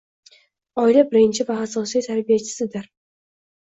Oila 0.85 1.03
birinchi 1.13 1.47
va 1.51 1.59
asosiy 1.69 2.07
tarbiyachisidir 2.09 2.93